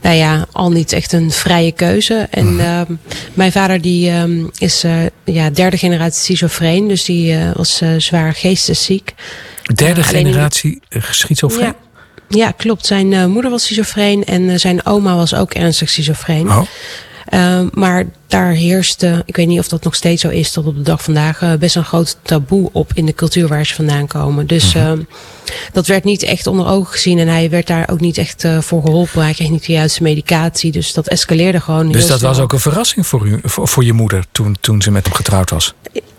[0.00, 2.26] nou ja, al niet echt een vrije keuze.
[2.30, 2.80] En uh,
[3.34, 4.84] mijn vader die um, is
[5.24, 6.88] ja, derde generatie schizofreen.
[6.88, 9.14] Dus die was zwaar geestesziek.
[9.74, 11.64] Derde generatie schizofreen?
[11.66, 11.76] Ja.
[12.28, 12.86] Ja, klopt.
[12.86, 16.48] Zijn moeder was schizofreen en zijn oma was ook ernstig schizofreen.
[16.50, 16.62] Oh.
[17.32, 20.76] Ehm, maar daar heerste, ik weet niet of dat nog steeds zo is tot op
[20.76, 24.06] de dag vandaag, uh, best een groot taboe op in de cultuur waar ze vandaan
[24.06, 24.46] komen.
[24.46, 24.92] Dus uh
[25.72, 28.60] dat werd niet echt onder ogen gezien en hij werd daar ook niet echt uh,
[28.60, 29.22] voor geholpen.
[29.22, 31.92] Hij kreeg niet de juiste medicatie, dus dat escaleerde gewoon.
[31.92, 32.30] Dus dat snel.
[32.30, 35.14] was ook een verrassing voor, u, voor, voor je moeder toen, toen ze met hem
[35.14, 35.74] getrouwd was?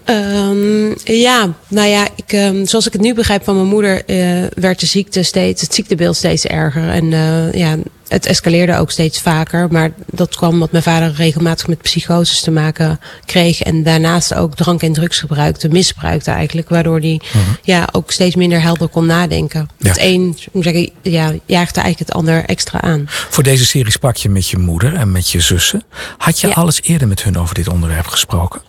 [0.06, 4.46] Um, ja, nou ja, ik, um, zoals ik het nu begrijp van mijn moeder, uh,
[4.56, 6.90] werd de ziekte steeds, het ziektebeeld steeds erger.
[6.90, 7.10] En
[7.58, 7.78] ja,
[8.14, 9.68] het escaleerde ook steeds vaker.
[9.72, 13.62] Maar dat kwam omdat mijn vader regelmatig met psychoses te maken kreeg.
[13.62, 16.70] En daarnaast ook drank- en drugs gebruikte, misbruikte eigenlijk.
[16.70, 17.42] Waardoor hij uh -huh.
[17.62, 19.70] ja, ook steeds minder helder kon nadenken.
[19.78, 19.90] Ja.
[19.90, 23.04] Het een zeggen, ja, jaagde eigenlijk het ander extra aan.
[23.08, 25.84] Voor deze serie sprak je met je moeder en met je zussen.
[26.18, 26.54] Had je ja.
[26.54, 28.62] alles eerder met hun over dit onderwerp gesproken?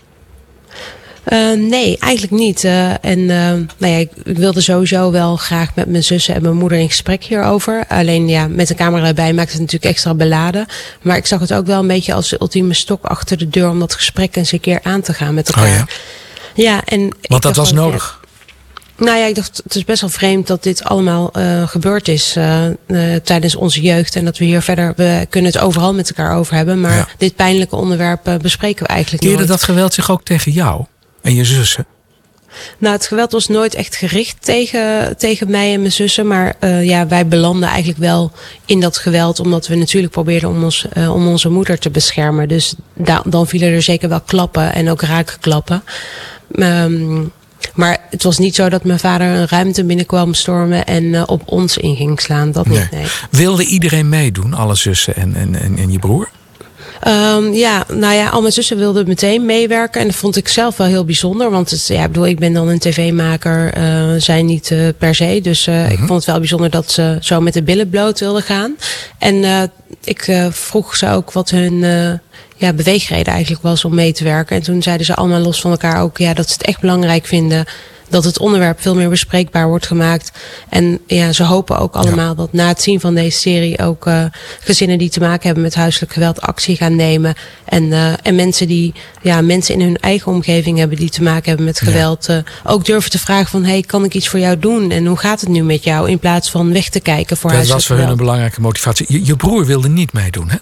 [1.32, 2.64] Uh, nee, eigenlijk niet.
[2.64, 6.42] Uh, en uh, nou ja, ik, ik, wilde sowieso wel graag met mijn zussen en
[6.42, 7.84] mijn moeder in gesprek hierover.
[7.88, 10.66] Alleen ja, met de camera erbij maakt het natuurlijk extra beladen.
[11.02, 13.68] Maar ik zag het ook wel een beetje als de ultieme stok achter de deur
[13.68, 15.70] om dat gesprek eens een keer aan te gaan met elkaar.
[15.70, 15.86] Oh ja?
[16.62, 18.22] ja, en Want dat was nodig.
[18.96, 22.36] Nou ja, ik dacht, het is best wel vreemd dat dit allemaal uh, gebeurd is
[22.36, 24.16] uh, uh, tijdens onze jeugd.
[24.16, 26.80] En dat we hier verder, we kunnen het overal met elkaar over hebben.
[26.80, 27.08] Maar ja.
[27.18, 29.48] dit pijnlijke onderwerp bespreken we eigenlijk Keerde nooit.
[29.48, 30.84] dat geweld zich ook tegen jou
[31.24, 31.86] en je zussen?
[32.78, 36.26] Nou, het geweld was nooit echt gericht tegen, tegen mij en mijn zussen.
[36.26, 38.32] Maar uh, ja, wij belanden eigenlijk wel
[38.64, 39.40] in dat geweld.
[39.40, 42.48] Omdat we natuurlijk probeerden om, ons, uh, om onze moeder te beschermen.
[42.48, 45.82] Dus da dan vielen er zeker wel klappen en ook raakklappen.
[46.50, 47.32] Um,
[47.74, 51.42] maar het was niet zo dat mijn vader een ruimte binnenkwam stormen en uh, op
[51.44, 52.52] ons in ging slaan.
[52.52, 53.00] Dat niet, nee.
[53.00, 53.10] nee.
[53.30, 56.28] Wilde iedereen meedoen, alle zussen en, en, en, en je broer?
[57.06, 60.00] Um, ja, nou ja, al mijn zussen wilden meteen meewerken.
[60.00, 61.50] En dat vond ik zelf wel heel bijzonder.
[61.50, 65.14] Want het, ja, ik bedoel, ik ben dan een tv-maker, uh, zij niet uh, per
[65.14, 65.40] se.
[65.42, 65.90] Dus uh, -huh.
[65.90, 68.76] ik vond het wel bijzonder dat ze zo met de billen bloot wilden gaan.
[69.18, 69.70] En
[70.04, 71.78] ik vroeg ze ook wat hun
[72.56, 74.56] ja, beweegreden eigenlijk was om mee te werken.
[74.56, 77.26] En toen zeiden ze allemaal los van elkaar ook ja, dat ze het echt belangrijk
[77.26, 77.64] vinden
[78.08, 80.32] dat het onderwerp veel meer bespreekbaar wordt gemaakt.
[80.68, 82.34] En ja, ze hopen ook allemaal ja.
[82.34, 84.24] dat na het zien van deze serie ook uh,
[84.60, 87.34] gezinnen die te maken hebben met huiselijk geweld actie gaan nemen.
[87.64, 91.48] En, uh, en mensen die ja, mensen in hun eigen omgeving hebben die te maken
[91.48, 92.26] hebben met geweld.
[92.26, 92.36] Ja.
[92.36, 94.90] Uh, ook durven te vragen van hey, kan ik iets voor jou doen?
[94.90, 96.10] En hoe gaat het nu met jou?
[96.10, 98.10] In plaats van weg te kijken voor Dat huiselijk was voor geweld.
[98.10, 99.06] hun een belangrijke motivatie.
[99.08, 100.56] Je, je broer wilde niet meedoen, hè?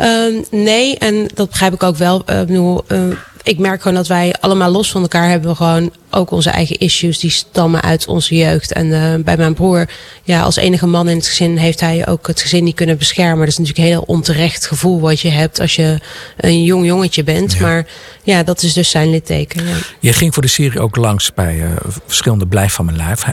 [0.00, 2.22] Uh, nee, en dat begrijp ik ook wel.
[2.30, 2.98] Uh, bedoel, uh,
[3.44, 6.78] ik merk gewoon dat wij allemaal los van elkaar hebben we gewoon ook onze eigen
[6.78, 8.72] issues die stammen uit onze jeugd.
[8.72, 9.88] En uh, bij mijn broer,
[10.22, 13.38] ja, als enige man in het gezin heeft hij ook het gezin niet kunnen beschermen.
[13.38, 16.00] Dat is natuurlijk een heel onterecht gevoel wat je hebt als je
[16.36, 17.52] een jong jongetje bent.
[17.52, 17.60] Ja.
[17.60, 17.86] Maar
[18.22, 19.66] ja, dat is dus zijn litteken.
[19.66, 19.74] Ja.
[20.00, 21.70] Je ging voor de serie ook langs bij uh,
[22.06, 23.24] verschillende blijf van mijn lijf,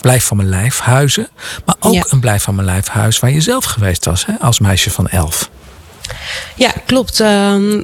[0.00, 1.28] blijf van mijn lijf huizen.
[1.64, 2.04] Maar ook ja.
[2.08, 5.08] een blijf van mijn lijf huis waar je zelf geweest was hè, als meisje van
[5.08, 5.50] elf.
[6.56, 7.20] Ja, klopt.
[7.20, 7.78] Uh,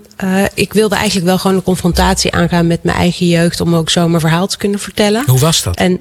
[0.54, 3.60] ik wilde eigenlijk wel gewoon een confrontatie aangaan met mijn eigen jeugd.
[3.60, 5.22] Om ook zo mijn verhaal te kunnen vertellen.
[5.26, 5.76] Hoe was dat?
[5.76, 6.00] En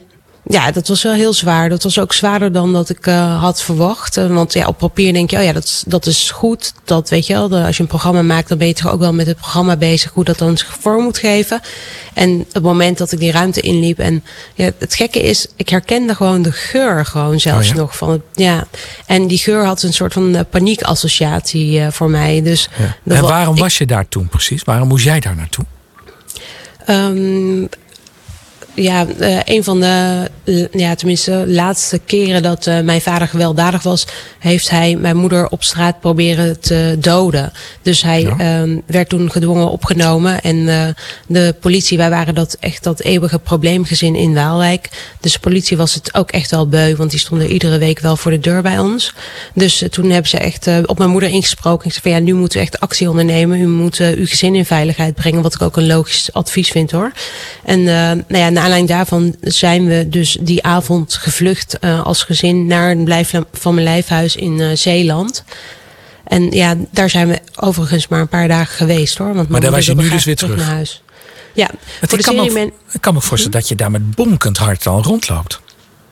[0.50, 1.70] ja, dat was wel heel zwaar.
[1.70, 4.18] Dat was ook zwaarder dan dat ik uh, had verwacht.
[4.18, 6.74] Uh, want ja, op papier denk je, oh ja, dat, dat is goed.
[6.84, 7.48] Dat weet je wel.
[7.48, 9.78] De, als je een programma maakt, dan ben je toch ook wel met het programma
[9.78, 10.12] bezig.
[10.12, 11.62] Hoe dat dan zich vorm moet geven.
[12.14, 14.00] En het moment dat ik die ruimte inliep.
[14.00, 17.82] En ja, het gekke is, ik herkende gewoon de geur gewoon zelfs oh ja?
[17.82, 17.98] nog.
[17.98, 18.68] Van het, ja.
[19.06, 22.42] En die geur had een soort van uh, paniekassociatie voor mij.
[22.42, 23.16] Dus ja.
[23.16, 24.64] En waarom ik, was je daar toen precies?
[24.64, 25.66] Waarom moest jij daar naartoe?
[26.90, 27.70] Um,
[28.78, 30.30] ja, uh, een van de,
[30.72, 34.08] ja, tenminste, laatste keren dat uh, mijn vader gewelddadig was,
[34.40, 37.52] heeft hij mijn moeder op straat proberen te doden.
[37.82, 38.62] Dus hij ja.
[38.62, 40.42] um, werd toen gedwongen opgenomen.
[40.42, 40.88] En uh,
[41.28, 44.90] de politie, wij waren dat echt dat eeuwige probleemgezin in Waalwijk.
[45.20, 48.18] Dus de politie was het ook echt wel beu, want die stonden iedere week wel
[48.18, 49.14] voor de deur bij ons.
[49.54, 51.86] Dus toen hebben ze echt op mijn moeder ingesproken.
[51.86, 53.60] Ik zei van ja, nu moeten we echt actie ondernemen.
[53.60, 57.12] U moet uw gezin in veiligheid brengen, wat ik ook een logisch advies vind hoor.
[57.66, 62.66] En nou ja, na aanleiding daarvan zijn we dus die avond gevlucht uh, als gezin
[62.66, 65.44] naar een blijf van mijn lijfhuis in uh, Zeeland.
[66.24, 69.34] En ja, daar zijn we overigens maar een paar dagen geweest hoor.
[69.34, 70.58] Want maar daar was je nu dus weer terug.
[70.58, 71.02] naar huis.
[71.54, 73.60] Ja, het voor de kan me, ik kan me voorstellen hm?
[73.60, 75.60] dat je daar met bonkend hart al rondloopt.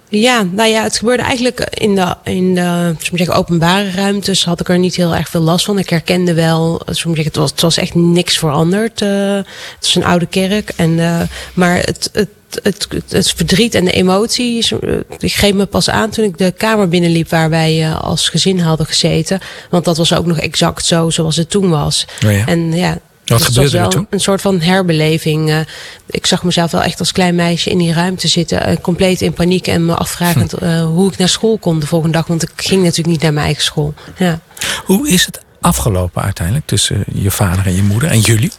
[0.10, 4.46] Ja, nou ja, het gebeurde eigenlijk in de, in de zeggen, openbare ruimtes.
[4.46, 5.80] Had ik er niet heel erg veel last van.
[5.80, 9.02] Ik herkende wel, zeggen, het, was, het was echt niks veranderd.
[9.02, 9.36] Uh,
[9.76, 10.70] het is een oude kerk.
[10.76, 11.22] En, uh,
[11.54, 12.30] maar het, het,
[12.64, 14.72] het, het, het, verdriet en de emoties,
[15.20, 18.60] ik greep me pas aan toen ik de kamer binnenliep waar wij uh, als gezin
[18.60, 19.40] hadden gezeten.
[19.70, 22.06] Want dat was ook nog exact zo zoals het toen was.
[22.26, 22.46] Oh ja.
[22.46, 24.08] En ja, wat dus gebeurde was er toen?
[24.10, 25.50] Een soort van herbeleving.
[25.50, 25.60] Uh,
[26.06, 28.82] ik zag mezelf wel echt als klein meisje in die ruimte zitten.
[28.82, 32.28] Compleet in paniek en me afvragend uh, hoe ik naar school kon de volgende dag.
[32.28, 33.94] Want ik ging natuurlijk niet naar mijn eigen school.
[34.18, 34.40] Ja.
[34.86, 38.52] Hoe is het afgelopen uiteindelijk tussen je vader en je moeder en jullie?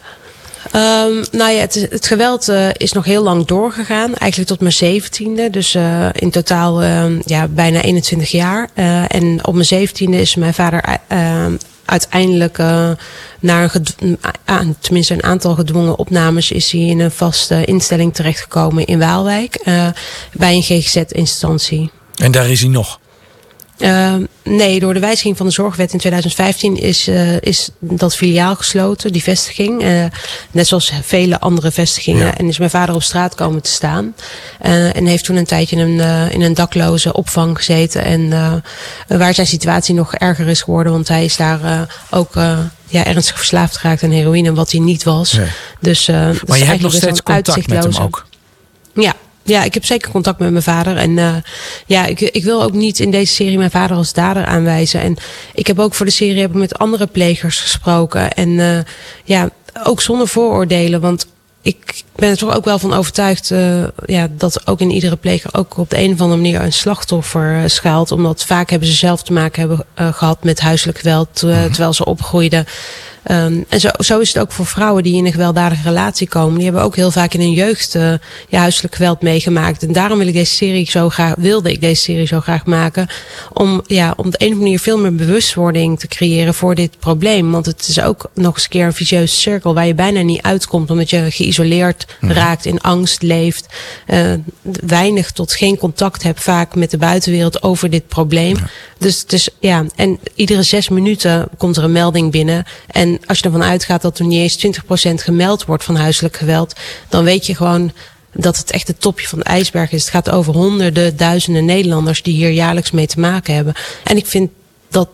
[0.77, 4.15] Um, nou ja, het, geweld uh, is nog heel lang doorgegaan.
[4.15, 5.49] Eigenlijk tot mijn zeventiende.
[5.49, 8.69] Dus uh, in totaal uh, ja, bijna 21 jaar.
[9.07, 12.57] en op mijn zeventiende is mijn vader ehm, uiteindelijk
[13.39, 13.75] naar
[14.45, 19.61] een tenminste een aantal gedwongen opnames is hij in een vaste instelling terechtgekomen in Waalwijk.
[20.33, 21.91] bij een GGZ-instantie.
[22.15, 22.99] En daar is hij nog?
[23.77, 28.55] Uh, nee, door de wijziging van de zorgwet in 2015 is, uh, is dat filiaal
[28.55, 29.83] gesloten, die vestiging.
[29.83, 30.05] Uh,
[30.51, 32.25] net zoals vele andere vestigingen.
[32.25, 32.37] Ja.
[32.37, 34.15] En is mijn vader op straat komen te staan.
[34.59, 38.03] en heeft toen een tijdje in een, in een dakloze opvang gezeten.
[38.03, 38.29] En
[39.07, 42.33] waar zijn situatie nog erger is geworden, want hij is daar ook
[42.87, 45.33] ja, ernstig verslaafd geraakt aan heroïne, wat hij niet was.
[45.33, 45.47] Nee.
[45.79, 48.25] Dus, maar je hebt nog steeds contact met hem ook?
[48.93, 49.13] Ja,
[49.47, 50.97] ja, ik heb zeker contact met mijn vader.
[50.97, 51.35] En uh,
[51.85, 55.01] ja, ik, ik wil ook niet in deze serie mijn vader als dader aanwijzen.
[55.01, 55.17] En
[55.53, 58.33] ik heb ook voor de serie heb ik met andere plegers gesproken.
[58.33, 58.79] En uh,
[59.23, 59.49] ja,
[59.83, 61.01] ook zonder vooroordelen.
[61.01, 61.27] Want
[61.61, 65.49] ik ben er toch ook wel van overtuigd uh, ja, dat ook in iedere pleger
[65.53, 68.11] ook op de een of andere manier een slachtoffer schuilt.
[68.11, 72.05] Omdat vaak hebben ze zelf te maken hebben, gehad met huiselijk geweld uh, terwijl ze
[72.05, 72.65] opgroeiden.
[73.31, 76.55] Um, en zo, zo is het ook voor vrouwen die in een gewelddadige relatie komen.
[76.55, 78.13] Die hebben ook heel vaak in hun jeugd uh,
[78.49, 79.83] ja, huiselijk geweld meegemaakt.
[79.83, 83.07] En daarom wil ik deze serie zo graag, wilde ik deze serie zo graag maken.
[83.53, 86.75] Om, ja, om op de een of andere manier veel meer bewustwording te creëren voor
[86.75, 87.51] dit probleem.
[87.51, 90.41] Want het is ook nog eens een keer een vicieuze cirkel waar je bijna niet
[90.41, 90.91] uitkomt.
[90.91, 92.31] Omdat je geïsoleerd mm.
[92.31, 93.65] raakt, in angst leeft.
[94.07, 94.33] Uh,
[94.85, 98.55] weinig tot geen contact hebt vaak met de buitenwereld over dit probleem.
[98.55, 98.69] Ja.
[98.97, 102.65] Dus, dus ja, en iedere zes minuten komt er een melding binnen.
[102.87, 104.79] En als je ervan uitgaat dat er niet eens
[105.11, 106.75] 20% gemeld wordt van huiselijk geweld,
[107.09, 107.91] dan weet je gewoon
[108.33, 110.01] dat het echt het topje van de ijsberg is.
[110.01, 113.73] Het gaat over honderden, duizenden Nederlanders die hier jaarlijks mee te maken hebben.
[114.03, 114.51] En ik vind
[114.89, 115.09] dat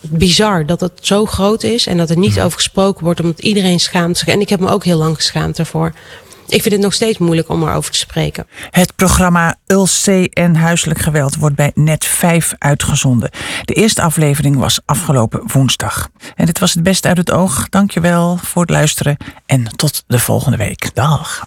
[0.00, 3.80] bizar dat het zo groot is en dat er niet over gesproken wordt, omdat iedereen
[3.80, 4.28] schaamt zich.
[4.28, 5.92] En ik heb me ook heel lang geschaamd daarvoor
[6.54, 8.46] ik vind het nog steeds moeilijk om erover te spreken.
[8.70, 13.30] Het programma ULC en huiselijk geweld wordt bij Net 5 uitgezonden.
[13.64, 16.08] De eerste aflevering was afgelopen woensdag.
[16.34, 17.68] En dit was het beste uit het oog.
[17.68, 20.94] Dankjewel voor het luisteren en tot de volgende week.
[20.94, 21.46] Dag.